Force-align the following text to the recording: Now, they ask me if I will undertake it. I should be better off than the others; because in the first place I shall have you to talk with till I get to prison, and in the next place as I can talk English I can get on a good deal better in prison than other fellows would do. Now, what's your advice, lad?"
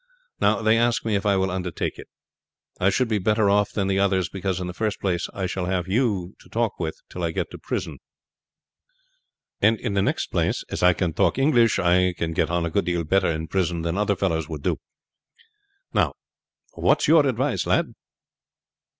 Now, 0.39 0.63
they 0.63 0.79
ask 0.79 1.05
me 1.05 1.13
if 1.13 1.27
I 1.27 1.35
will 1.37 1.51
undertake 1.51 1.99
it. 1.99 2.07
I 2.79 2.89
should 2.89 3.07
be 3.07 3.19
better 3.19 3.51
off 3.51 3.71
than 3.71 3.85
the 3.87 3.99
others; 3.99 4.29
because 4.29 4.59
in 4.59 4.65
the 4.65 4.73
first 4.73 4.99
place 4.99 5.29
I 5.31 5.45
shall 5.45 5.67
have 5.67 5.87
you 5.87 6.33
to 6.39 6.49
talk 6.49 6.79
with 6.79 6.95
till 7.07 7.21
I 7.21 7.29
get 7.29 7.51
to 7.51 7.59
prison, 7.59 7.99
and 9.61 9.79
in 9.79 9.93
the 9.93 10.01
next 10.01 10.31
place 10.31 10.63
as 10.71 10.81
I 10.81 10.93
can 10.93 11.13
talk 11.13 11.37
English 11.37 11.77
I 11.77 12.13
can 12.17 12.33
get 12.33 12.49
on 12.49 12.65
a 12.65 12.71
good 12.71 12.85
deal 12.85 13.03
better 13.03 13.29
in 13.29 13.47
prison 13.47 13.83
than 13.83 13.95
other 13.95 14.15
fellows 14.15 14.49
would 14.49 14.63
do. 14.63 14.77
Now, 15.93 16.15
what's 16.73 17.07
your 17.07 17.27
advice, 17.27 17.67
lad?" 17.67 17.93